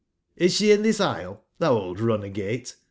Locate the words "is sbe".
0.35-0.71